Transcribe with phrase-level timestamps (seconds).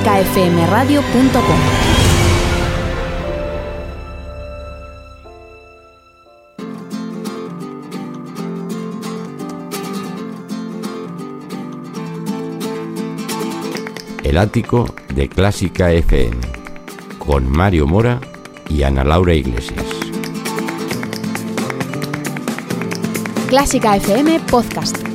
[0.00, 1.58] clásicafmradio.com.
[14.24, 16.36] El ático de Clásica FM
[17.18, 18.20] con Mario Mora
[18.68, 19.84] y Ana Laura Iglesias.
[23.48, 25.13] Clásica FM Podcast.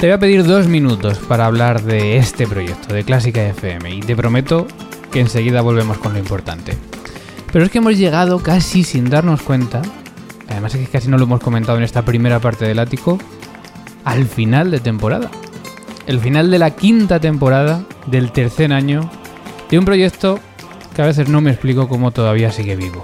[0.00, 4.00] Te voy a pedir dos minutos para hablar de este proyecto, de Clásica FM, y
[4.00, 4.66] te prometo
[5.12, 6.72] que enseguida volvemos con lo importante.
[7.52, 9.82] Pero es que hemos llegado casi sin darnos cuenta,
[10.48, 13.18] además es que casi no lo hemos comentado en esta primera parte del ático,
[14.06, 15.30] al final de temporada.
[16.06, 19.10] El final de la quinta temporada del tercer año
[19.70, 20.40] de un proyecto
[20.96, 23.02] que a veces no me explico cómo todavía sigue vivo.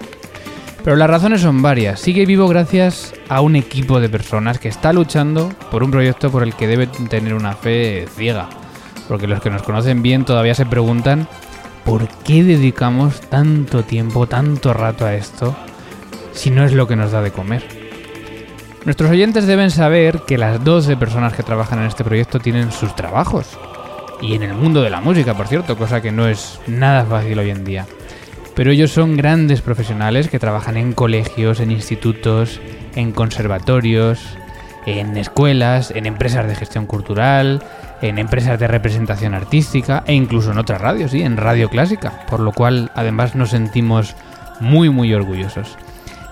[0.87, 1.99] Pero las razones son varias.
[1.99, 6.45] Sigue vivo gracias a un equipo de personas que está luchando por un proyecto por
[6.45, 8.49] el que debe tener una fe ciega.
[9.09, 11.27] Porque los que nos conocen bien todavía se preguntan
[11.85, 15.57] por qué dedicamos tanto tiempo, tanto rato a esto,
[16.31, 17.65] si no es lo que nos da de comer.
[18.85, 22.95] Nuestros oyentes deben saber que las 12 personas que trabajan en este proyecto tienen sus
[22.95, 23.59] trabajos.
[24.21, 27.41] Y en el mundo de la música, por cierto, cosa que no es nada fácil
[27.41, 27.87] hoy en día
[28.57, 32.59] pero ellos son grandes profesionales que trabajan en colegios, en institutos,
[32.95, 34.39] en conservatorios,
[34.87, 37.63] en escuelas, en empresas de gestión cultural,
[38.01, 42.41] en empresas de representación artística e incluso en otras radios, sí, en radio clásica, por
[42.41, 44.17] lo cual además nos sentimos
[44.59, 45.77] muy muy orgullosos.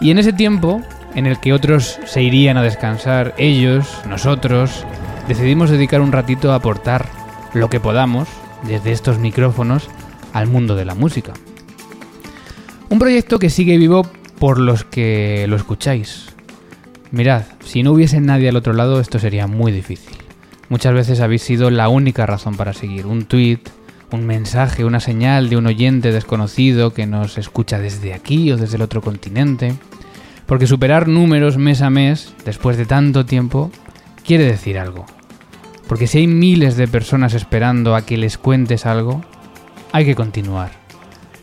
[0.00, 0.80] Y en ese tiempo,
[1.14, 4.86] en el que otros se irían a descansar, ellos, nosotros,
[5.28, 7.06] decidimos dedicar un ratito a aportar
[7.52, 8.28] lo que podamos
[8.62, 9.90] desde estos micrófonos
[10.32, 11.34] al mundo de la música.
[12.90, 14.06] Un proyecto que sigue vivo
[14.38, 16.26] por los que lo escucháis.
[17.10, 20.16] Mirad, si no hubiese nadie al otro lado esto sería muy difícil.
[20.68, 23.06] Muchas veces habéis sido la única razón para seguir.
[23.06, 23.60] Un tweet,
[24.12, 28.76] un mensaje, una señal de un oyente desconocido que nos escucha desde aquí o desde
[28.76, 29.74] el otro continente.
[30.46, 33.70] Porque superar números mes a mes, después de tanto tiempo,
[34.26, 35.06] quiere decir algo.
[35.88, 39.22] Porque si hay miles de personas esperando a que les cuentes algo,
[39.92, 40.83] hay que continuar.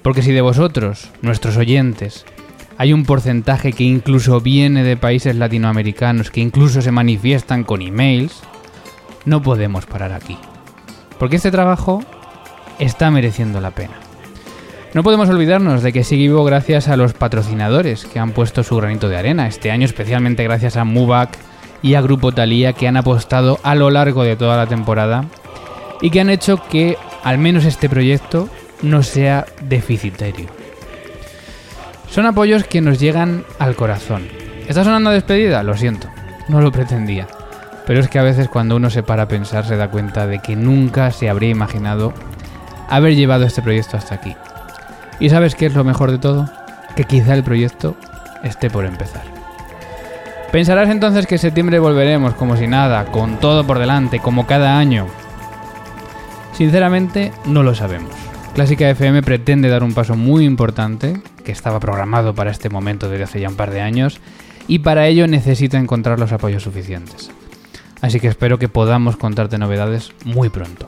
[0.02, 2.26] Porque si de vosotros, nuestros oyentes,
[2.78, 8.42] hay un porcentaje que incluso viene de países latinoamericanos, que incluso se manifiestan con emails,
[9.26, 10.38] no podemos parar aquí.
[11.20, 12.04] Porque este trabajo
[12.80, 13.94] está mereciendo la pena.
[14.94, 18.76] No podemos olvidarnos de que sigue vivo gracias a los patrocinadores que han puesto su
[18.76, 21.38] granito de arena, este año especialmente gracias a Mubac
[21.82, 25.26] y a Grupo Talía que han apostado a lo largo de toda la temporada
[26.02, 28.50] y que han hecho que al menos este proyecto
[28.82, 30.48] no sea deficitario.
[32.10, 34.28] Son apoyos que nos llegan al corazón.
[34.68, 35.64] ¿Está sonando despedida?
[35.64, 36.10] Lo siento,
[36.50, 37.28] no lo pretendía.
[37.86, 40.40] Pero es que a veces cuando uno se para a pensar se da cuenta de
[40.40, 42.14] que nunca se habría imaginado
[42.90, 44.36] haber llevado este proyecto hasta aquí.
[45.20, 46.50] ¿Y sabes qué es lo mejor de todo?
[46.96, 47.96] Que quizá el proyecto
[48.44, 49.24] esté por empezar.
[50.52, 54.78] Pensarás entonces que en septiembre volveremos como si nada, con todo por delante, como cada
[54.78, 55.08] año.
[56.54, 58.21] Sinceramente, no lo sabemos.
[58.54, 63.24] Clásica FM pretende dar un paso muy importante, que estaba programado para este momento desde
[63.24, 64.20] hace ya un par de años,
[64.68, 67.32] y para ello necesita encontrar los apoyos suficientes.
[68.02, 70.86] Así que espero que podamos contarte novedades muy pronto.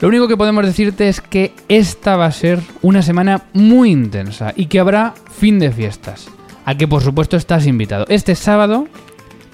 [0.00, 4.52] Lo único que podemos decirte es que esta va a ser una semana muy intensa
[4.56, 6.26] y que habrá fin de fiestas,
[6.64, 8.04] al que por supuesto estás invitado.
[8.08, 8.88] Este sábado,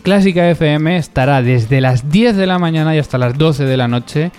[0.02, 3.88] Clásica FM estará desde las 10 de la mañana y hasta las 12 de la
[3.88, 4.32] noche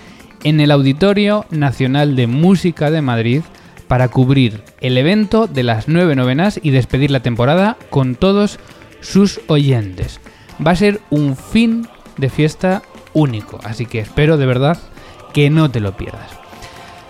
[0.44, 3.42] en el Auditorio Nacional de Música de Madrid
[3.88, 8.58] para cubrir el evento de las nueve novenas y despedir la temporada con todos
[9.00, 10.20] sus oyentes.
[10.64, 11.86] Va a ser un fin
[12.16, 14.78] de fiesta único, así que espero de verdad
[15.34, 16.42] que no te lo pierdas.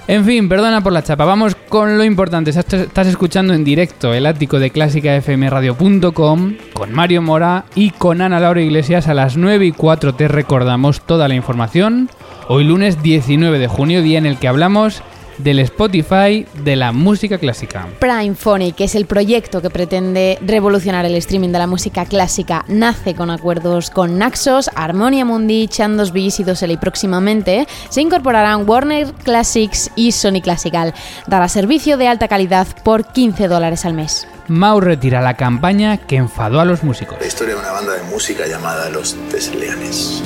[0.08, 2.50] En fin, perdona por la chapa, vamos con lo importante.
[2.50, 8.60] Estás escuchando en directo el ático de clásicafmradio.com con Mario Mora y con Ana Laura
[8.60, 12.10] Iglesias a las 9 y 4 te recordamos toda la información
[12.48, 15.02] Hoy lunes 19 de junio, día en el que hablamos
[15.38, 17.88] del Spotify de la música clásica.
[18.00, 22.64] Prime Phonic es el proyecto que pretende revolucionar el streaming de la música clásica.
[22.68, 28.68] Nace con acuerdos con Naxos, Harmonia Mundi, Chandos Beats y Dosel y próximamente se incorporarán
[28.68, 30.94] Warner Classics y Sony Classical.
[31.28, 34.26] Dará servicio de alta calidad por 15 dólares al mes.
[34.48, 37.18] Mau retira la campaña que enfadó a los músicos.
[37.20, 40.22] La historia de una banda de música llamada Los Desleanes.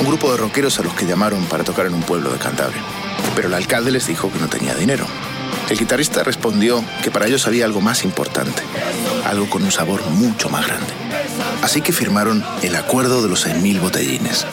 [0.00, 2.82] Un grupo de rockeros a los que llamaron para tocar en un pueblo de Cantabria.
[3.34, 5.06] Pero el alcalde les dijo que no tenía dinero.
[5.68, 8.62] El guitarrista respondió que para ellos había algo más importante,
[9.24, 10.92] algo con un sabor mucho más grande.
[11.62, 14.46] Así que firmaron el acuerdo de los 6.000 botellines,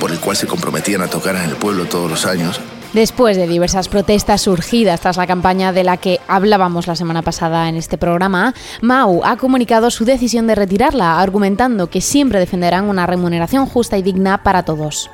[0.00, 2.60] por el cual se comprometían a tocar en el pueblo todos los años
[2.92, 7.68] Después de diversas protestas surgidas tras la campaña de la que hablábamos la semana pasada
[7.68, 13.06] en este programa, Mau ha comunicado su decisión de retirarla, argumentando que siempre defenderán una
[13.06, 15.10] remuneración justa y digna para todos.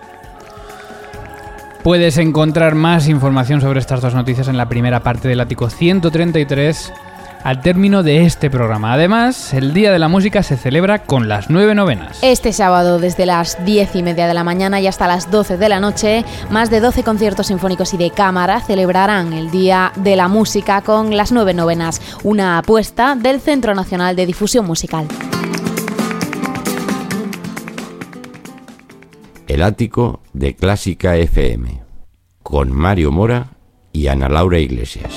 [1.82, 6.92] Puedes encontrar más información sobre estas dos noticias en la primera parte del ático 133
[7.44, 8.94] al término de este programa.
[8.94, 12.18] Además, el Día de la Música se celebra con las nueve novenas.
[12.22, 15.68] Este sábado, desde las diez y media de la mañana y hasta las 12 de
[15.68, 20.26] la noche, más de 12 conciertos sinfónicos y de cámara celebrarán el Día de la
[20.26, 25.06] Música con las nueve novenas, una apuesta del Centro Nacional de Difusión Musical.
[29.46, 31.82] El ático de Clásica FM,
[32.42, 33.48] con Mario Mora
[33.92, 35.12] y Ana Laura Iglesias.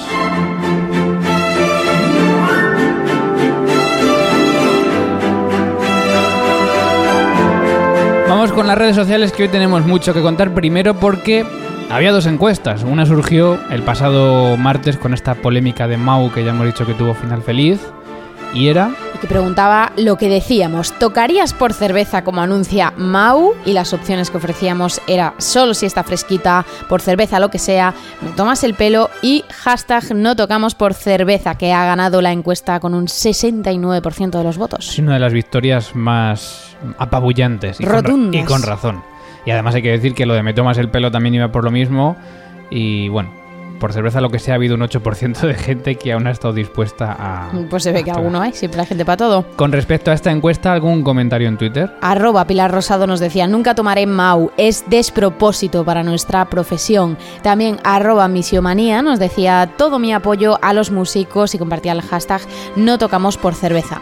[8.58, 10.56] Con las redes sociales que hoy tenemos mucho que contar.
[10.56, 11.46] Primero porque
[11.92, 12.82] había dos encuestas.
[12.82, 16.96] Una surgió el pasado martes con esta polémica de Mau que ya hemos dicho que
[16.96, 17.80] tuvo final feliz.
[18.54, 23.54] Y era Y que preguntaba lo que decíamos, ¿tocarías por cerveza como anuncia Mau?
[23.66, 27.94] Y las opciones que ofrecíamos era solo si está fresquita, por cerveza lo que sea,
[28.22, 32.80] me tomas el pelo y hashtag no tocamos por cerveza, que ha ganado la encuesta
[32.80, 34.90] con un 69% de los votos.
[34.90, 37.80] es una de las victorias más apabullantes.
[37.80, 38.42] Y con Rotundas.
[38.42, 39.04] y con razón.
[39.46, 41.64] Y además hay que decir que lo de me tomas el pelo también iba por
[41.64, 42.18] lo mismo.
[42.70, 43.32] Y bueno,
[43.80, 46.54] por cerveza lo que sea ha habido un 8% de gente que aún ha estado
[46.54, 47.52] dispuesta a...
[47.70, 49.46] Pues se ve que alguno hay, siempre hay gente para todo.
[49.56, 51.92] Con respecto a esta encuesta, ¿algún comentario en Twitter?
[52.02, 57.18] Arroba Pilar Rosado nos decía, nunca tomaré Mau, es despropósito para nuestra profesión.
[57.42, 62.42] También arroba Misiomanía nos decía, todo mi apoyo a los músicos y compartía el hashtag
[62.76, 64.02] no tocamos por cerveza.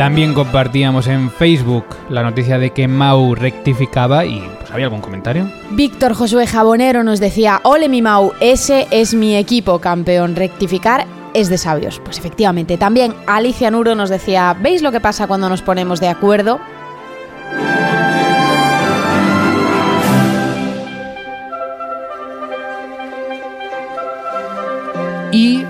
[0.00, 5.46] También compartíamos en Facebook la noticia de que Mau rectificaba y pues había algún comentario.
[5.72, 11.04] Víctor Josué Jabonero nos decía, ole mi Mau, ese es mi equipo campeón, rectificar
[11.34, 12.00] es de sabios.
[12.02, 16.08] Pues efectivamente, también Alicia Nuro nos decía, ¿veis lo que pasa cuando nos ponemos de
[16.08, 16.60] acuerdo?
[25.30, 25.66] Y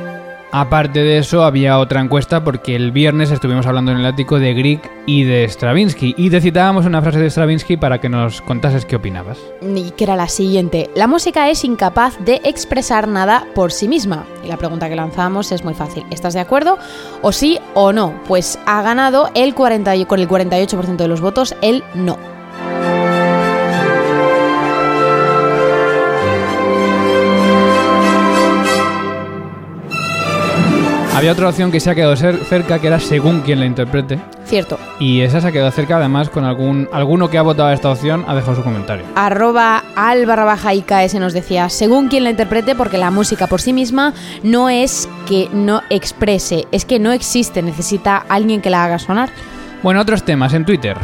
[0.53, 4.53] aparte de eso había otra encuesta porque el viernes estuvimos hablando en el ático de
[4.55, 8.85] Grieg y de Stravinsky y te citábamos una frase de Stravinsky para que nos contases
[8.85, 9.39] qué opinabas.
[9.63, 10.91] y que era la siguiente.
[10.95, 14.25] La música es incapaz de expresar nada por sí misma.
[14.45, 16.05] Y la pregunta que lanzamos es muy fácil.
[16.11, 16.79] ¿Estás de acuerdo?
[17.23, 18.15] ¿O sí o no?
[18.27, 22.19] Pues ha ganado el 40, y- con el 48% de los votos el no.
[31.21, 34.19] Había otra opción que se ha quedado cer- cerca que era según quien la interprete
[34.47, 34.79] Cierto.
[34.99, 37.91] y esa se ha quedado cerca además con algún alguno que ha votado a esta
[37.91, 39.05] opción ha dejado su comentario.
[39.17, 43.61] Arroba al barra baja IKS nos decía, según quien la interprete, porque la música por
[43.61, 48.83] sí misma no es que no exprese, es que no existe, necesita alguien que la
[48.85, 49.29] haga sonar.
[49.83, 50.97] Bueno, otros temas en Twitter.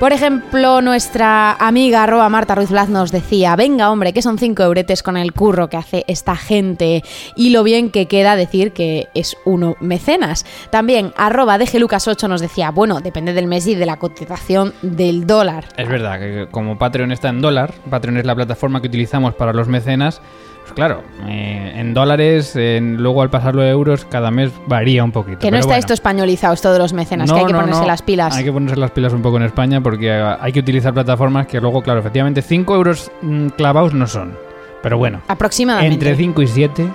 [0.00, 4.62] Por ejemplo, nuestra amiga arroba Marta Ruiz Blaz nos decía, venga hombre, que son cinco
[4.62, 7.04] euretes con el curro que hace esta gente
[7.36, 10.46] y lo bien que queda decir que es uno mecenas.
[10.70, 15.66] También arroba DGLucas8 nos decía, bueno, depende del mes y de la cotización del dólar.
[15.76, 19.52] Es verdad que como Patreon está en dólar, Patreon es la plataforma que utilizamos para
[19.52, 20.22] los mecenas,
[20.72, 25.12] pues claro, eh, en dólares, en- luego al pasarlo a euros, cada mes varía un
[25.12, 25.38] poquito.
[25.38, 25.78] Que no pero está bueno.
[25.80, 27.86] esto españolizado, esto de los mecenas, No, que hay que no, ponerse no.
[27.86, 28.36] las pilas.
[28.36, 31.46] Hay que ponerse las pilas un poco en España porque eh, hay que utilizar plataformas
[31.46, 34.36] que luego, claro, efectivamente 5 euros mm, clavados no son.
[34.82, 35.92] Pero bueno, Aproximadamente.
[35.94, 36.86] entre 5 y 7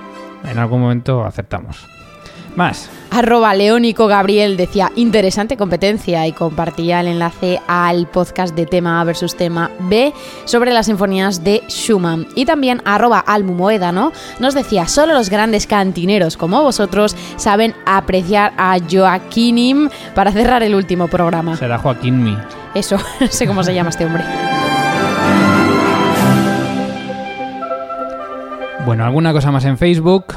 [0.52, 1.88] en algún momento aceptamos.
[2.56, 2.90] Más.
[3.12, 9.04] Arroba Leónico Gabriel decía interesante competencia y compartía el enlace al podcast de tema A
[9.06, 12.28] versus tema B sobre las sinfonías de Schumann.
[12.36, 18.78] Y también arroba Almumoedano nos decía solo los grandes cantineros como vosotros saben apreciar a
[18.80, 21.56] Joaquinim para cerrar el último programa.
[21.56, 22.38] Será Joaquín Mi.
[22.74, 24.24] Eso, no sé cómo se llama este hombre.
[28.86, 30.36] Bueno, alguna cosa más en Facebook.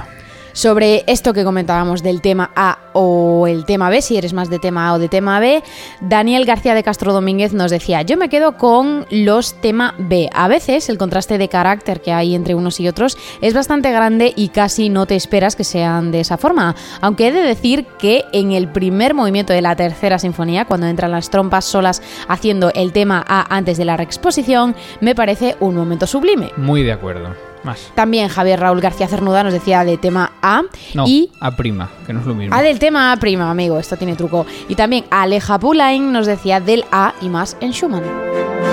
[0.59, 4.59] Sobre esto que comentábamos del tema A o el tema B, si eres más de
[4.59, 5.63] tema A o de tema B,
[6.01, 10.29] Daniel García de Castro Domínguez nos decía, yo me quedo con los tema B.
[10.35, 14.33] A veces el contraste de carácter que hay entre unos y otros es bastante grande
[14.35, 16.75] y casi no te esperas que sean de esa forma.
[17.01, 21.13] Aunque he de decir que en el primer movimiento de la tercera sinfonía, cuando entran
[21.13, 26.09] las trompas solas haciendo el tema A antes de la reexposición, me parece un momento
[26.09, 26.51] sublime.
[26.57, 27.48] Muy de acuerdo.
[27.69, 27.93] Más.
[27.95, 30.63] También Javier Raúl García Cernuda nos decía de tema A
[30.95, 32.55] No, y A prima, que no es lo mismo.
[32.55, 34.47] A del tema A prima, amigo, esto tiene truco.
[34.69, 38.68] Y también Aleja Pulain nos decía del A y más en Schumann.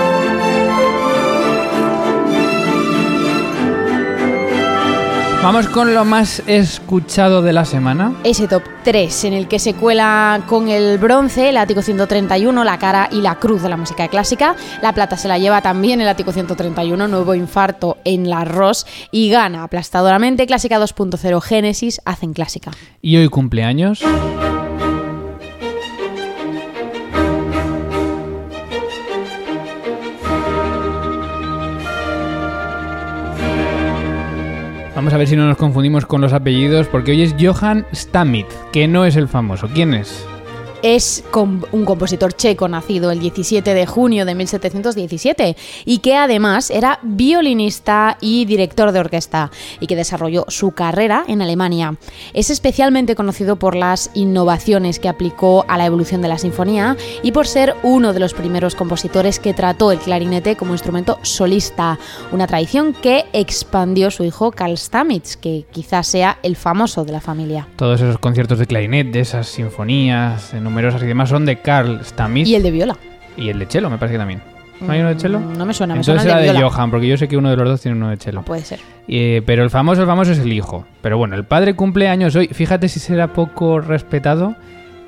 [5.46, 8.16] Vamos con lo más escuchado de la semana.
[8.24, 12.80] Ese top 3 en el que se cuela con el bronce el ático 131, la
[12.80, 14.56] cara y la cruz de la música clásica.
[14.82, 19.30] La plata se la lleva también el ático 131, nuevo infarto en la Ross y
[19.30, 22.72] gana aplastadoramente Clásica 2.0 Génesis hacen clásica.
[23.04, 24.04] Y hoy cumpleaños.
[35.06, 38.48] Vamos a ver si no nos confundimos con los apellidos, porque hoy es Johann Stamit,
[38.74, 39.70] que no es el famoso.
[39.72, 40.26] ¿Quién es?
[40.88, 47.00] Es un compositor checo nacido el 17 de junio de 1717 y que además era
[47.02, 49.50] violinista y director de orquesta
[49.80, 51.96] y que desarrolló su carrera en Alemania.
[52.36, 57.32] Es especialmente conocido por las innovaciones que aplicó a la evolución de la sinfonía y
[57.32, 61.98] por ser uno de los primeros compositores que trató el clarinete como instrumento solista,
[62.32, 67.22] una tradición que expandió su hijo Karl Stamitz, que quizás sea el famoso de la
[67.22, 67.68] familia.
[67.76, 72.02] Todos esos conciertos de clarinet, de esas sinfonías eh, numerosas y demás son de Karl
[72.04, 72.98] Stamitz Y el de viola.
[73.38, 74.42] y el de cello, me parece que también.
[74.82, 75.40] ¿No hay uno de cello?
[75.40, 76.70] Mm, No me suena, me Entonces suena era el de de viola.
[76.76, 78.42] Johann, porque yo sé que uno de los dos tiene uno de cello.
[78.42, 78.80] Puede ser.
[79.08, 80.86] Eh, pero el famoso, el famoso es el hijo.
[81.02, 82.48] Pero bueno, el padre cumple años hoy.
[82.50, 84.56] Fíjate si será poco respetado,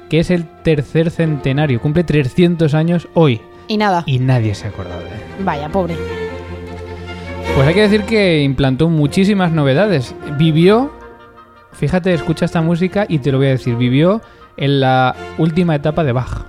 [0.09, 1.81] que es el tercer centenario.
[1.81, 3.41] Cumple 300 años hoy.
[3.67, 4.03] Y nada.
[4.05, 5.21] Y nadie se ha acordado de él.
[5.43, 5.95] Vaya, pobre.
[7.55, 10.15] Pues hay que decir que implantó muchísimas novedades.
[10.37, 10.93] Vivió,
[11.73, 14.21] fíjate, escucha esta música y te lo voy a decir, vivió
[14.57, 16.45] en la última etapa de Bach.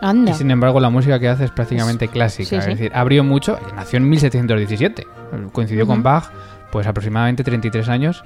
[0.00, 0.32] Anda.
[0.32, 2.48] Y sin embargo, la música que hace es prácticamente clásica.
[2.48, 3.58] sí, es decir, abrió mucho.
[3.76, 5.06] Nació en 1717.
[5.52, 6.02] Coincidió con.
[6.02, 6.30] Bach,
[6.72, 8.24] pues aproximadamente 33 años.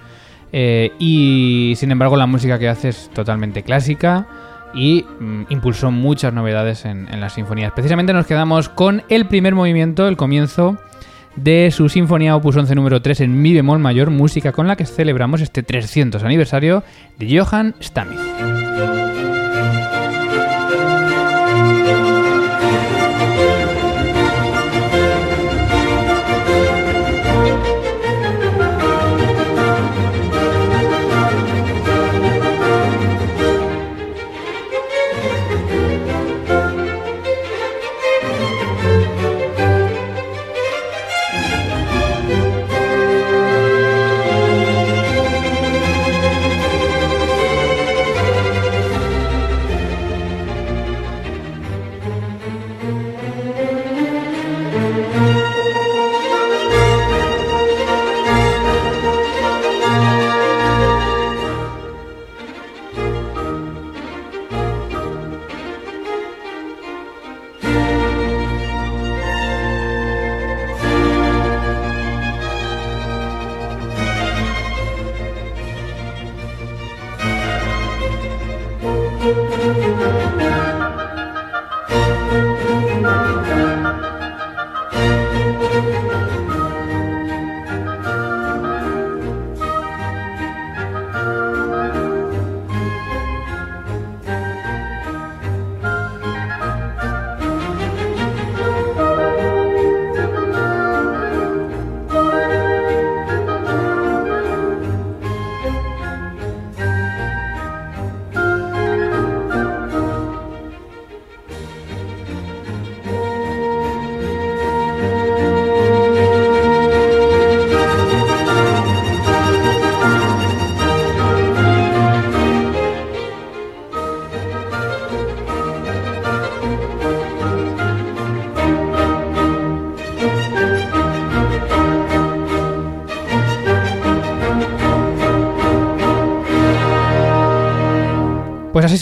[0.52, 4.26] Eh, y sin embargo, la música que hace es totalmente clásica.
[4.74, 7.72] Y mm, impulsó muchas novedades en, en las sinfonías.
[7.72, 10.78] Precisamente nos quedamos con el primer movimiento, el comienzo
[11.36, 14.86] de su sinfonía opus 11 número 3 en mi bemol mayor, música con la que
[14.86, 16.82] celebramos este 300 aniversario
[17.18, 18.65] de Johann Stamitz.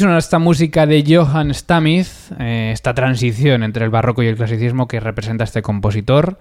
[0.01, 4.99] Esta música de Johann Stamitz, eh, esta transición entre el barroco y el clasicismo que
[4.99, 6.39] representa este compositor,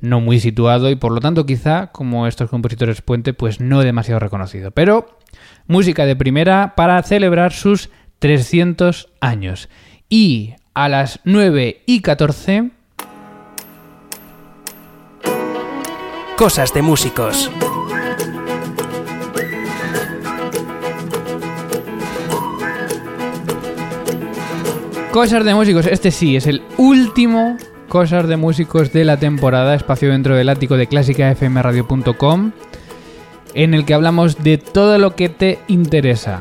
[0.00, 4.18] no muy situado y por lo tanto quizá, como estos compositores puente, pues no demasiado
[4.18, 4.72] reconocido.
[4.72, 5.18] Pero
[5.68, 9.68] música de primera para celebrar sus 300 años.
[10.08, 12.70] Y a las 9 y 14...
[16.36, 17.50] Cosas de músicos.
[25.12, 27.56] Cosas de músicos, este sí, es el último
[27.88, 32.52] Cosas de músicos de la temporada, espacio dentro del ático de clásicafmradio.com,
[33.54, 36.40] en el que hablamos de todo lo que te interesa.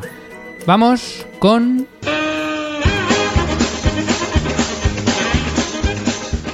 [0.67, 1.87] Vamos con...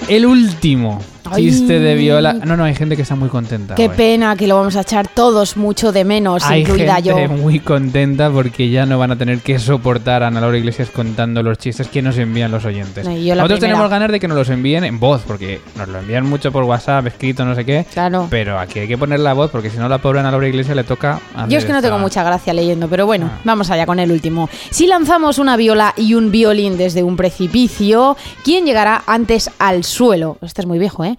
[0.08, 1.02] El último
[1.36, 2.34] chiste de viola.
[2.34, 3.76] No, no, hay gente que está muy contenta.
[3.76, 3.96] Qué hoy.
[3.96, 7.30] pena que lo vamos a echar todos mucho de menos, Hay incluida gente yo.
[7.30, 11.42] muy contenta porque ya no van a tener que soportar a Ana Laura Iglesias contando
[11.44, 13.06] los chistes que nos envían los oyentes.
[13.06, 13.60] Nosotros primera.
[13.60, 16.64] tenemos ganas de que nos los envíen en voz, porque nos lo envían mucho por
[16.64, 17.86] WhatsApp, escrito, no sé qué.
[17.94, 18.28] Claro.
[18.30, 20.76] Pero aquí hay que poner la voz porque si no la pobre Ana Laura Iglesias
[20.76, 21.20] le toca...
[21.48, 23.40] Yo es que no tengo mucha gracia leyendo, pero bueno, Ah.
[23.44, 24.50] vamos allá con el último.
[24.70, 30.38] Si lanzamos una viola y un violín desde un precipicio, ¿quién llegará antes al suelo?
[30.42, 31.15] Este es muy viejo, ¿eh?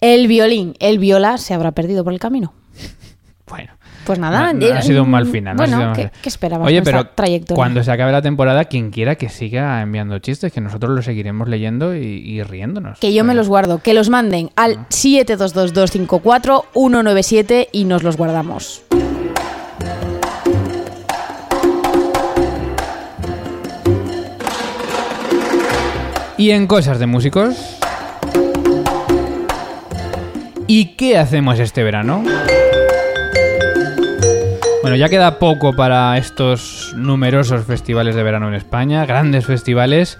[0.00, 2.52] El violín, el viola se habrá perdido por el camino.
[3.48, 3.72] Bueno.
[4.06, 5.56] Pues nada, No, no ha sido un mal final.
[5.56, 7.54] Bueno, ¿qué, qué esperabas Oye, pero trayectoria?
[7.54, 11.48] cuando se acabe la temporada, quien quiera que siga enviando chistes, que nosotros los seguiremos
[11.48, 12.98] leyendo y, y riéndonos.
[12.98, 14.64] Que yo me Eh, los guardo, que los manden Ah.
[14.64, 18.82] al 722254197 y nos los guardamos.
[26.38, 27.79] Y en cosas de músicos.
[30.72, 32.22] ¿Y qué hacemos este verano?
[34.82, 40.16] Bueno, ya queda poco para estos numerosos festivales de verano en España, grandes festivales.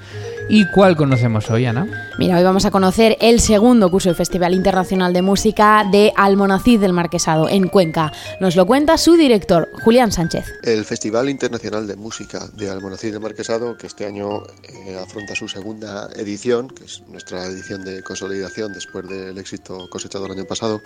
[0.52, 1.86] ¿Y cuál conocemos hoy, Ana?
[2.18, 6.80] Mira, hoy vamos a conocer el segundo curso del Festival Internacional de Música de Almonacid
[6.80, 8.12] del Marquesado, en Cuenca.
[8.40, 10.46] Nos lo cuenta su director, Julián Sánchez.
[10.64, 15.46] El Festival Internacional de Música de Almonacid de Marquesado, que este año eh, afronta su
[15.46, 20.82] segunda edición, que es nuestra edición de consolidación después del éxito cosechado el año pasado,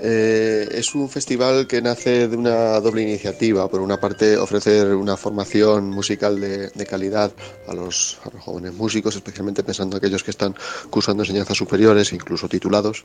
[0.00, 3.68] eh, es un festival que nace de una doble iniciativa.
[3.68, 7.30] Por una parte, ofrecer una formación musical de, de calidad
[7.68, 10.54] a los, a los jóvenes músicos, especialmente pensando en aquellos que están
[10.90, 13.04] cursando enseñanzas superiores, incluso titulados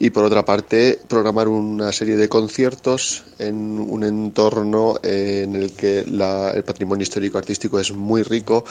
[0.00, 5.72] y por otra parte programar una serie de conciertos en un entorno eh, en el
[5.72, 8.64] que la- el patrimonio histórico artístico es muy rico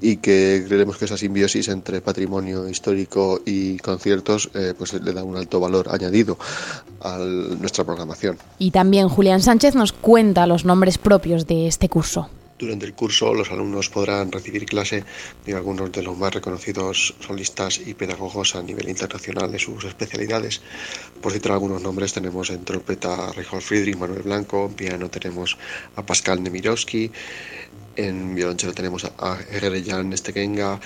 [0.00, 5.24] y que creemos que esa simbiosis entre patrimonio histórico y conciertos eh, pues le da
[5.24, 6.38] un alto valor añadido
[7.02, 8.38] a nuestra programación.
[8.58, 12.28] Y también Julián Sánchez nos cuenta los nombres propios de este curso.
[12.60, 15.02] Durante el curso los alumnos podrán recibir clase
[15.46, 20.60] de algunos de los más reconocidos solistas y pedagogos a nivel internacional de sus especialidades.
[21.22, 25.56] Por citar algunos nombres tenemos en trompeta a Reinhold Friedrich, Manuel Blanco, en piano tenemos
[25.96, 27.10] a Pascal Nemirovsky,
[27.96, 30.78] en violonchelo tenemos a Eger Jan Stegenga,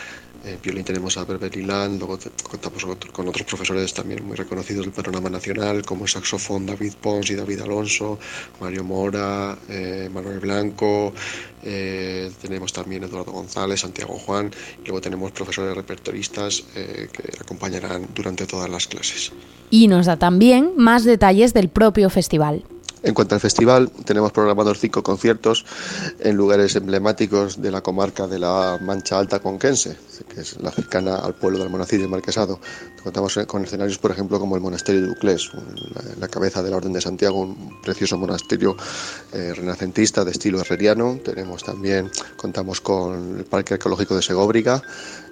[0.44, 4.36] en violín tenemos a Berberi Land, luego contamos con otro- con otros profesores también muy
[4.36, 8.18] reconocidos del panorama nacional, como el saxofón David Pons y David Alonso,
[8.60, 11.12] Mario Mora, eh, Manuel Blanco,
[11.62, 14.50] eh, tenemos también Eduardo González, Santiago Juan,
[14.82, 19.32] y luego tenemos profesores repertoristas eh, que acompañarán durante todas las clases.
[19.70, 22.64] Y nos da también más detalles del propio festival.
[23.04, 25.66] En cuanto al festival, tenemos programados cinco conciertos
[26.20, 29.94] en lugares emblemáticos de la comarca de la Mancha Alta Conquense,
[30.26, 32.60] que es la cercana al pueblo de Almonacid y Marquesado.
[33.02, 35.50] Contamos con escenarios, por ejemplo, como el Monasterio de Uclés,
[36.18, 38.74] la cabeza de la Orden de Santiago, un precioso monasterio
[39.34, 41.20] eh, renacentista de estilo herreriano.
[41.22, 44.82] Tenemos también, contamos con el Parque Arqueológico de Segóbriga,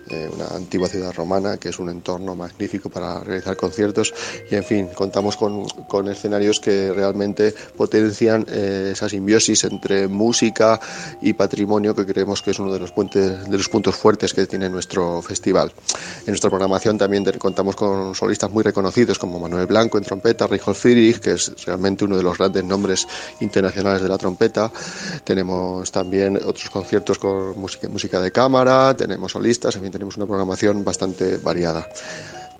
[0.08, 4.12] eh, una antigua ciudad romana que es un entorno magnífico para realizar conciertos.
[4.50, 10.80] Y en fin contamos con, con escenarios que realmente potencian eh, esa simbiosis entre música
[11.20, 14.46] y patrimonio que creemos que es uno de los puentes de los puntos fuertes que
[14.46, 15.72] tiene nuestro festival.
[16.20, 20.76] En nuestra programación también contamos con solistas muy reconocidos como Manuel Blanco en trompeta Reinhold
[20.76, 23.06] Friedrich que es realmente uno de los grandes nombres
[23.40, 24.70] internacionales de la trompeta.
[25.24, 30.26] Tenemos también otros conciertos con música, música de cámara tenemos solistas en fin tenemos una
[30.26, 31.88] programación bastante variada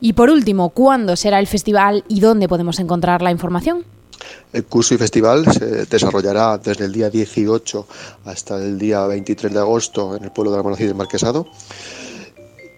[0.01, 3.85] Y por último, ¿cuándo será el festival y dónde podemos encontrar la información?
[4.53, 7.87] El curso y festival se desarrollará desde el día 18
[8.27, 11.49] hasta el día 23 de agosto en el pueblo de Almonacid del Marquesado.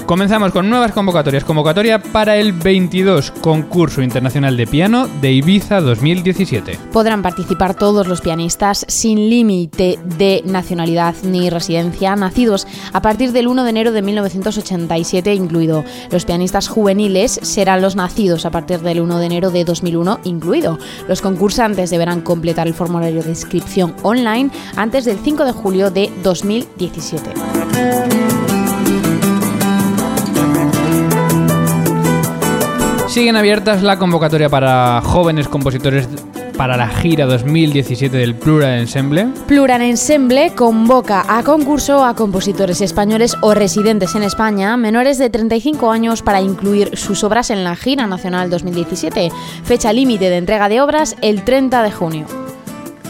[0.09, 1.43] Comenzamos con nuevas convocatorias.
[1.43, 6.79] Convocatoria para el 22 Concurso Internacional de Piano de Ibiza 2017.
[6.91, 13.47] Podrán participar todos los pianistas sin límite de nacionalidad ni residencia, nacidos a partir del
[13.47, 15.85] 1 de enero de 1987 incluido.
[16.09, 20.79] Los pianistas juveniles serán los nacidos a partir del 1 de enero de 2001 incluido.
[21.07, 26.09] Los concursantes deberán completar el formulario de inscripción online antes del 5 de julio de
[26.23, 28.48] 2017.
[33.19, 36.07] Siguen abiertas la convocatoria para jóvenes compositores
[36.55, 39.27] para la gira 2017 del Plural Ensemble.
[39.45, 45.91] Plural Ensemble convoca a concurso a compositores españoles o residentes en España menores de 35
[45.91, 49.33] años para incluir sus obras en la gira nacional 2017.
[49.65, 52.38] Fecha límite de entrega de obras el 30 de junio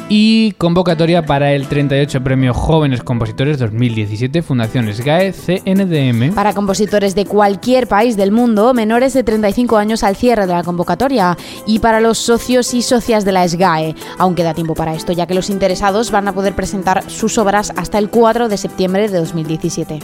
[0.09, 6.33] y convocatoria para el 38 Premio Jóvenes Compositores 2017 Fundación SGAE CNDM.
[6.33, 10.63] Para compositores de cualquier país del mundo menores de 35 años al cierre de la
[10.63, 13.95] convocatoria y para los socios y socias de la SGAE.
[14.17, 17.71] Aún queda tiempo para esto, ya que los interesados van a poder presentar sus obras
[17.77, 19.99] hasta el 4 de septiembre de 2017.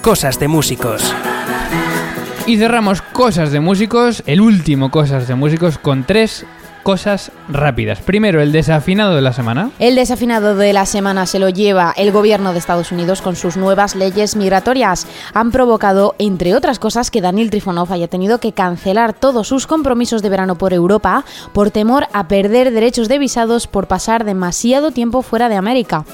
[0.00, 1.14] Cosas de músicos.
[2.46, 6.44] Y cerramos Cosas de Músicos, el último Cosas de Músicos, con tres
[6.82, 8.00] cosas rápidas.
[8.00, 9.70] Primero, el desafinado de la semana.
[9.78, 13.56] El desafinado de la semana se lo lleva el gobierno de Estados Unidos con sus
[13.56, 15.06] nuevas leyes migratorias.
[15.34, 20.22] Han provocado, entre otras cosas, que Daniel Trifonov haya tenido que cancelar todos sus compromisos
[20.22, 25.22] de verano por Europa por temor a perder derechos de visados por pasar demasiado tiempo
[25.22, 26.04] fuera de América.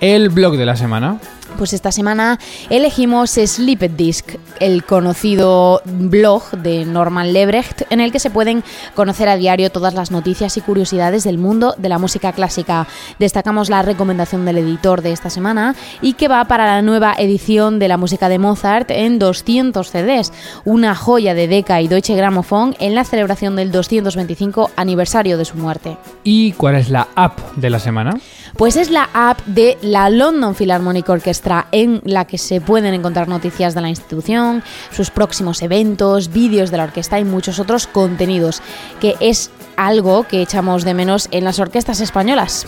[0.00, 1.18] El blog de la semana.
[1.58, 2.38] Pues esta semana
[2.70, 8.62] elegimos Sleeped Disc, el conocido blog de Norman Lebrecht, en el que se pueden
[8.94, 12.86] conocer a diario todas las noticias y curiosidades del mundo de la música clásica.
[13.18, 17.80] Destacamos la recomendación del editor de esta semana y que va para la nueva edición
[17.80, 20.32] de la música de Mozart en 200 CDs,
[20.64, 25.56] una joya de Decca y Deutsche Grammophon en la celebración del 225 aniversario de su
[25.56, 25.96] muerte.
[26.22, 28.14] ¿Y cuál es la app de la semana?
[28.56, 33.28] Pues es la app de la London Philharmonic Orchestra en la que se pueden encontrar
[33.28, 38.62] noticias de la institución, sus próximos eventos, vídeos de la orquesta y muchos otros contenidos,
[39.00, 42.66] que es algo que echamos de menos en las orquestas españolas.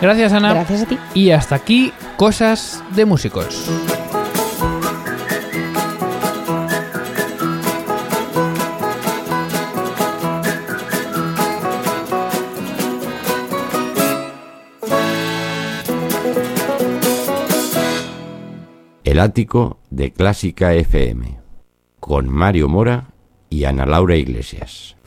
[0.00, 0.54] Gracias Ana.
[0.54, 0.98] Gracias a ti.
[1.14, 3.66] Y hasta aquí, cosas de músicos.
[19.08, 21.38] El ático de Clásica FM,
[21.98, 23.14] con Mario Mora
[23.48, 24.98] y Ana Laura Iglesias.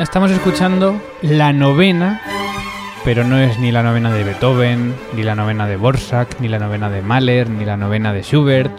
[0.00, 2.20] Estamos escuchando la novena,
[3.04, 6.58] pero no es ni la novena de Beethoven, ni la novena de Borsak, ni la
[6.58, 8.72] novena de Mahler, ni la novena de Schubert,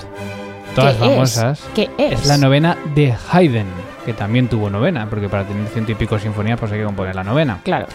[0.76, 1.66] todas famosas.
[1.74, 2.20] ¿Qué es?
[2.20, 3.68] Es la novena de Haydn,
[4.06, 7.16] que también tuvo novena, porque para tener ciento y pico sinfonías pues hay que componer
[7.16, 7.60] la novena.
[7.64, 7.88] Claro.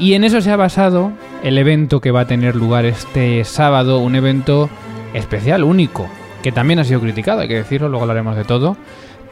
[0.00, 1.12] Y en eso se ha basado
[1.44, 4.68] el evento que va a tener lugar este sábado, un evento
[5.14, 6.08] especial, único,
[6.42, 8.76] que también ha sido criticado, hay que decirlo, luego hablaremos de todo,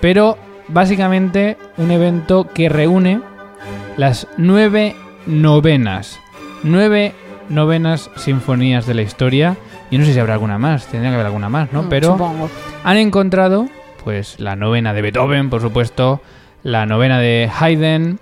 [0.01, 3.21] pero básicamente un evento que reúne
[3.97, 4.95] las nueve
[5.27, 6.19] novenas.
[6.63, 7.15] Nueve
[7.49, 9.57] novenas sinfonías de la historia.
[9.91, 11.85] Y no sé si habrá alguna más, tendría que haber alguna más, ¿no?
[11.85, 12.51] Mm, Pero Supongo.
[12.85, 13.69] han encontrado,
[14.05, 16.21] pues, la novena de Beethoven, por supuesto,
[16.63, 18.19] la novena de Haydn,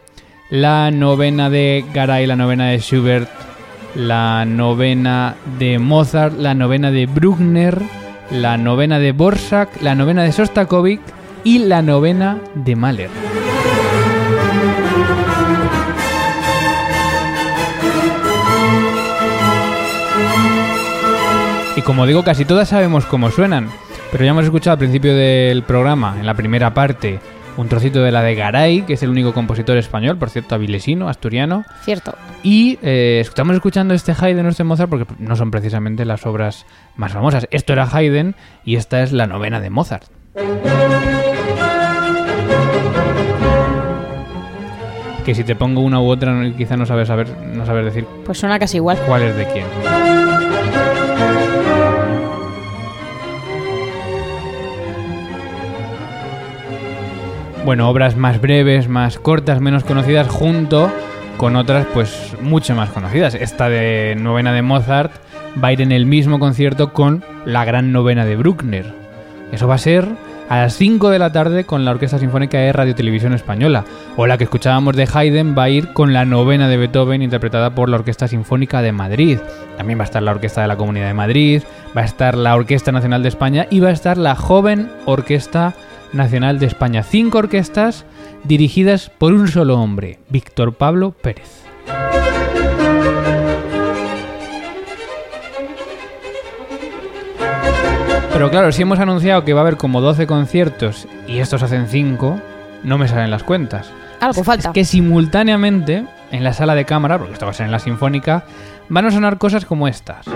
[0.49, 3.29] la novena de Garay, la novena de Schubert,
[3.97, 7.83] la novena de Mozart, la novena de Bruckner,
[8.31, 11.01] la novena de Borsak, la novena de Sostakovich
[11.47, 13.09] y la novena de Mahler.
[21.77, 23.69] Y como digo, casi todas sabemos cómo suenan,
[24.11, 27.21] pero ya hemos escuchado al principio del programa, en la primera parte,
[27.57, 31.09] un trocito de la de Garay, que es el único compositor español, por cierto, avilesino,
[31.09, 31.65] asturiano.
[31.85, 32.17] Cierto.
[32.43, 37.13] Y eh, estamos escuchando este Haydn, este Mozart, porque no son precisamente las obras más
[37.13, 37.47] famosas.
[37.53, 40.09] Esto era Haydn y esta es la novena de Mozart.
[45.27, 48.39] Que si te pongo una u otra, quizá no sabes, saber, no sabes decir Pues
[48.39, 48.97] suena casi igual.
[49.09, 49.67] cuál es de quién.
[57.65, 60.93] Bueno, obras más breves, más cortas, menos conocidas, junto
[61.37, 63.35] con otras pues mucho más conocidas.
[63.35, 65.11] Esta de novena de Mozart
[65.63, 68.95] va a ir en el mismo concierto con la gran novena de Bruckner.
[69.51, 70.07] Eso va a ser
[70.49, 73.85] a las 5 de la tarde con la Orquesta Sinfónica de Radio Televisión Española.
[74.17, 77.75] O la que escuchábamos de Haydn va a ir con la novena de Beethoven interpretada
[77.75, 79.39] por la Orquesta Sinfónica de Madrid.
[79.77, 81.63] También va a estar la Orquesta de la Comunidad de Madrid,
[81.97, 85.75] va a estar la Orquesta Nacional de España y va a estar la Joven Orquesta
[86.13, 87.03] Nacional de España.
[87.03, 88.05] Cinco orquestas
[88.45, 91.66] dirigidas por un solo hombre, Víctor Pablo Pérez.
[98.37, 101.89] Pero claro, si hemos anunciado que va a haber como 12 conciertos y estos hacen
[101.89, 102.39] 5,
[102.83, 103.91] no me salen las cuentas.
[104.21, 104.69] Algo falta.
[104.69, 107.79] Es que simultáneamente, en la sala de cámara, porque esto va a ser en la
[107.79, 108.45] Sinfónica,
[108.91, 110.27] van a sonar cosas como estas.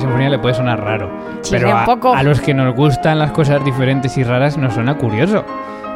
[0.00, 1.10] Sinfonía le puede sonar raro.
[1.50, 2.14] Pero a, poco.
[2.14, 5.44] a los que nos gustan las cosas diferentes y raras nos suena curioso.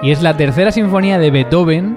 [0.02, 1.96] Y es la tercera sinfonía de Beethoven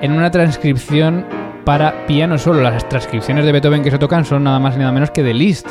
[0.00, 1.24] en una transcripción
[1.64, 2.60] para piano solo.
[2.60, 5.34] Las transcripciones de Beethoven que se tocan son nada más y nada menos que de
[5.34, 5.68] Liszt.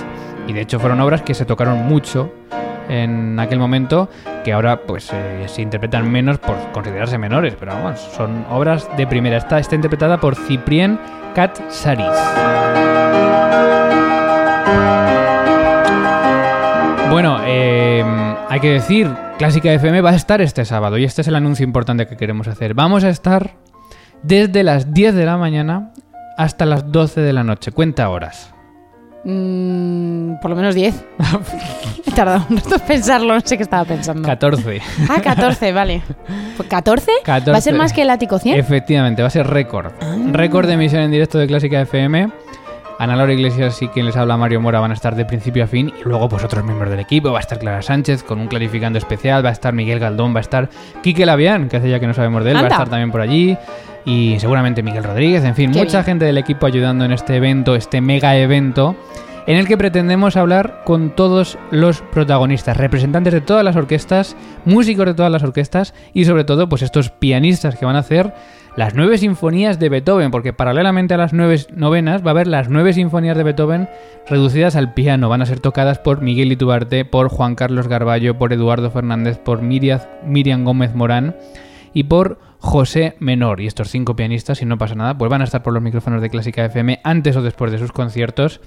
[0.48, 2.32] Y de hecho fueron obras que se tocaron mucho
[2.89, 4.10] en aquel momento,
[4.43, 9.08] que ahora pues eh, se interpretan menos por considerarse menores, pero vamos, son obras de
[9.08, 9.38] primera.
[9.38, 11.00] Esta está interpretada por Ciprien
[11.34, 12.08] Katsaris.
[17.13, 18.04] Bueno, eh,
[18.49, 21.63] hay que decir, Clásica FM va a estar este sábado y este es el anuncio
[21.63, 22.73] importante que queremos hacer.
[22.73, 23.52] Vamos a estar
[24.23, 25.93] desde las 10 de la mañana
[26.39, 27.71] hasta las 12 de la noche.
[27.71, 28.52] Cuenta horas.
[29.26, 31.06] Mm, por lo menos 10.
[32.08, 34.28] He tardado un rato en pensarlo, no sé qué estaba pensando.
[34.28, 34.82] 14.
[35.08, 36.02] Ah, 14, vale.
[36.58, 36.73] Pues, ¿14?
[36.73, 37.73] ¿Va a ser 14.
[37.73, 38.58] más que el ático 100?
[38.58, 39.91] Efectivamente, va a ser récord.
[40.02, 40.15] Ah.
[40.32, 42.32] Récord de emisión en directo de Clásica FM.
[43.03, 45.67] Ana Laura Iglesias y quien les habla Mario Mora van a estar de principio a
[45.67, 45.91] fin.
[45.99, 47.31] Y luego pues otros miembros del equipo.
[47.31, 50.37] Va a estar Clara Sánchez con un clarificando especial, va a estar Miguel Galdón, va
[50.37, 50.69] a estar
[51.01, 53.21] Quique Labián, que hace ya que no sabemos de él, va a estar también por
[53.21, 53.57] allí.
[54.05, 56.05] Y seguramente Miguel Rodríguez, en fin, Qué mucha bien.
[56.05, 58.95] gente del equipo ayudando en este evento, este mega evento
[59.45, 64.35] en el que pretendemos hablar con todos los protagonistas, representantes de todas las orquestas,
[64.65, 68.33] músicos de todas las orquestas y sobre todo pues estos pianistas que van a hacer
[68.75, 72.69] las nueve sinfonías de Beethoven, porque paralelamente a las nueve novenas va a haber las
[72.69, 73.88] nueve sinfonías de Beethoven
[74.27, 78.51] reducidas al piano, van a ser tocadas por Miguel Itubarte, por Juan Carlos Garballo, por
[78.51, 81.36] Eduardo Fernández, por Miriam, Gómez Morán
[81.93, 83.62] y por José Menor.
[83.62, 86.21] Y estos cinco pianistas, si no pasa nada, pues van a estar por los micrófonos
[86.21, 88.59] de Clásica FM antes o después de sus conciertos.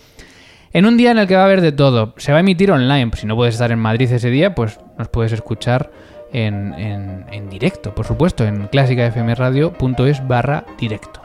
[0.73, 2.15] En un día en el que va a haber de todo.
[2.19, 3.11] Se va a emitir online.
[3.15, 5.91] Si no puedes estar en Madrid ese día, pues nos puedes escuchar
[6.33, 11.21] en, en- en directo, por supuesto, en clásicafmradio.es barra directo.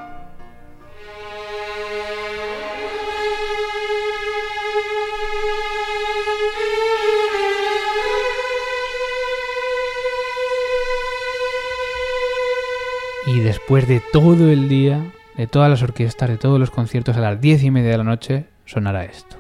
[13.28, 15.06] Y después de todo el día,
[15.38, 18.04] de todas las orquestas, de todos los conciertos, a las diez y media de la
[18.04, 19.38] noche, sonará esto.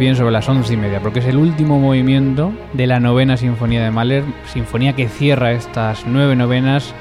[0.00, 3.84] Bien sobre las once y media, porque es el último movimiento de la novena sinfonía
[3.84, 6.94] de Mahler, sinfonía que cierra estas nueve novenas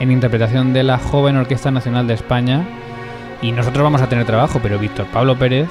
[0.00, 2.62] en interpretación de la joven Orquesta Nacional de España.
[3.40, 5.70] Y nosotros vamos a tener trabajo, pero Víctor Pablo Pérez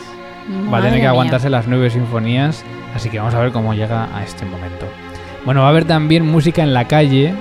[0.73, 1.11] va a tener que mía.
[1.11, 2.65] aguantarse las nueve sinfonías,
[2.95, 4.87] así que vamos a ver cómo llega a este momento.
[5.45, 7.35] Bueno, va a haber también música en la calle,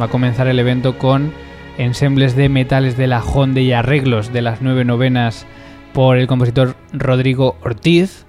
[0.00, 1.32] va a comenzar el evento con
[1.78, 5.46] ensembles de metales de la Honda y arreglos de las nueve novenas
[5.92, 8.24] por el compositor Rodrigo Ortiz.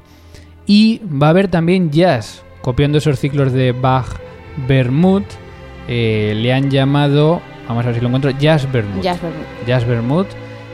[0.66, 4.08] Y va a haber también jazz, copiando esos ciclos de Bach
[4.68, 5.24] Bermud.
[5.88, 9.04] eh, le han llamado, vamos a ver si lo encuentro, Jazz Bermud.
[9.04, 9.38] Ya es verdad.
[9.68, 10.26] Jazz Bermud.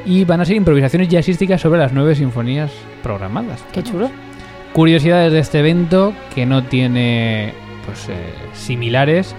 [0.06, 2.72] Y van a ser improvisaciones jazzísticas sobre las nueve sinfonías
[3.04, 3.64] programadas.
[3.74, 4.10] Qué chulo.
[4.74, 7.54] Curiosidades de este evento que no tiene
[7.86, 8.14] pues eh,
[8.54, 9.36] similares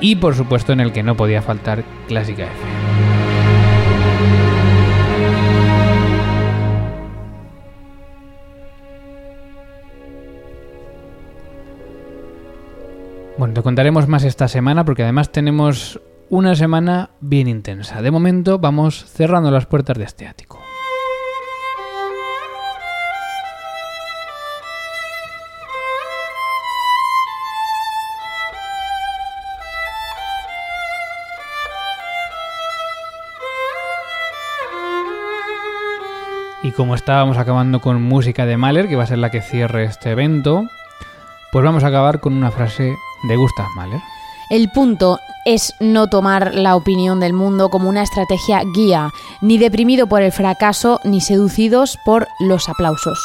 [0.00, 2.89] y por supuesto en el que no podía faltar Clásica FM.
[13.40, 15.98] Bueno, te contaremos más esta semana porque además tenemos
[16.28, 18.02] una semana bien intensa.
[18.02, 20.60] De momento vamos cerrando las puertas de este ático.
[36.62, 39.84] Y como estábamos acabando con música de Mahler, que va a ser la que cierre
[39.84, 40.68] este evento,
[41.52, 44.00] pues vamos a acabar con una frase de Gustav Mahler.
[44.50, 50.06] El punto es no tomar la opinión del mundo como una estrategia guía, ni deprimido
[50.06, 53.18] por el fracaso, ni seducidos por los aplausos.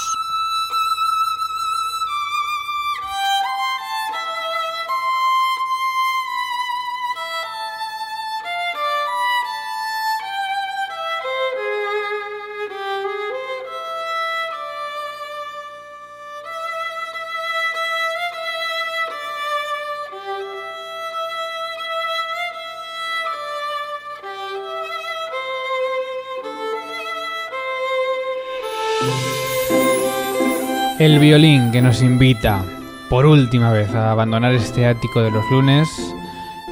[31.06, 32.64] El violín que nos invita
[33.12, 35.88] por última vez a abandonar este ático de los lunes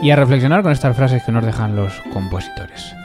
[0.02, 2.96] y a reflexionar con estas frases que nos dejan los compositores.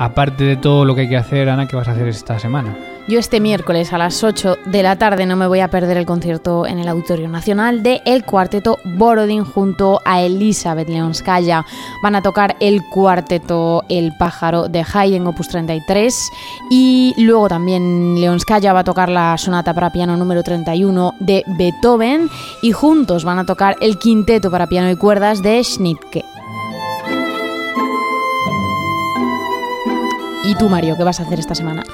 [0.00, 2.74] Aparte de todo lo que hay que hacer, Ana, ¿qué vas a hacer esta semana?
[3.06, 6.06] Yo este miércoles a las 8 de la tarde no me voy a perder el
[6.06, 11.66] concierto en el Auditorio Nacional de El Cuarteto Borodín junto a Elizabeth Leonskaya.
[12.02, 16.30] Van a tocar el cuarteto El Pájaro de Haydn Opus 33
[16.70, 22.30] y luego también Leonskaya va a tocar la sonata para piano número 31 de Beethoven
[22.62, 26.24] y juntos van a tocar el quinteto para piano y cuerdas de Schnittke.
[30.44, 31.84] ¿Y tú, Mario, qué vas a hacer esta semana?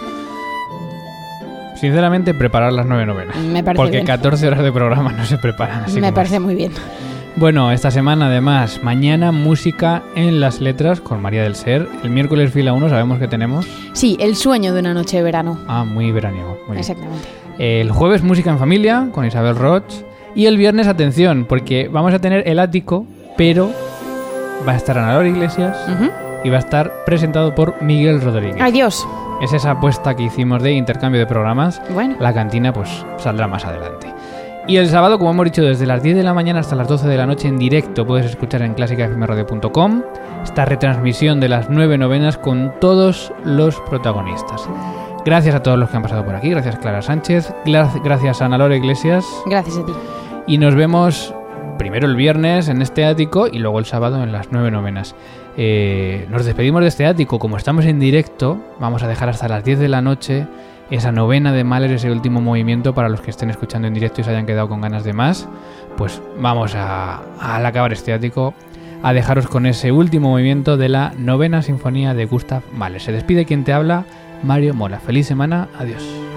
[1.80, 3.36] Sinceramente, preparar las nueve novenas.
[3.36, 4.06] Me parece Porque bien.
[4.06, 6.00] 14 horas de programa no se preparan así.
[6.00, 6.40] Me parece es.
[6.42, 6.72] muy bien.
[7.36, 11.88] Bueno, esta semana además, mañana música en las letras con María del Ser.
[12.04, 13.66] El miércoles fila 1 sabemos que tenemos.
[13.94, 15.58] Sí, el sueño de una noche de verano.
[15.68, 16.58] Ah, muy veraniego.
[16.66, 16.78] Muy bien.
[16.80, 17.26] Exactamente.
[17.58, 19.84] El jueves música en familia con Isabel Roch.
[20.34, 23.70] Y el viernes, atención, porque vamos a tener el ático, pero
[24.68, 26.10] va a estar Ana Laura Iglesias Ujú.
[26.44, 28.60] Y va a estar presentado por Miguel Rodríguez.
[28.60, 29.06] Adiós.
[29.42, 31.80] Es esa apuesta que hicimos de intercambio de programas.
[31.92, 32.16] Bueno.
[32.20, 34.12] La cantina pues saldrá más adelante.
[34.68, 37.08] Y el sábado, como hemos dicho, desde las 10 de la mañana hasta las 12
[37.08, 40.02] de la noche en directo puedes escuchar en clásicafmradio.com
[40.44, 44.68] esta retransmisión de las nueve novenas con todos los protagonistas.
[45.24, 48.46] Gracias a todos los que han pasado por aquí, gracias Clara Sánchez, gra- gracias a
[48.46, 49.92] Ana Laura Iglesias Gracias a ti.
[50.46, 51.34] y nos vemos
[51.76, 55.14] primero el viernes en este ático y luego el sábado en las nueve novenas.
[55.56, 59.64] Eh, nos despedimos de este ático, como estamos en directo, vamos a dejar hasta las
[59.64, 60.46] 10 de la noche
[60.90, 64.24] esa novena de Mahler, ese último movimiento para los que estén escuchando en directo y
[64.24, 65.48] se hayan quedado con ganas de más.
[65.96, 68.54] Pues vamos a, al acabar este ático
[69.02, 73.00] a dejaros con ese último movimiento de la novena sinfonía de Gustav Mahler.
[73.00, 74.04] Se despide quien te habla,
[74.42, 74.98] Mario Mola.
[74.98, 76.29] Feliz semana, adiós.